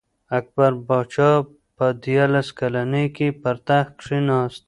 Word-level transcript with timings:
اکبر 0.37 0.71
پاچا 0.87 1.31
په 1.77 1.85
دیارلس 2.03 2.47
کلنۍ 2.59 3.05
کي 3.17 3.27
پر 3.41 3.55
تخت 3.67 3.91
کښېناست. 3.99 4.59